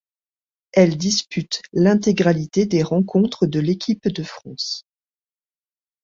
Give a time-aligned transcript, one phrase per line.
[0.71, 4.83] Elle dispute l'intégralité des rencontres de l'équipe de France.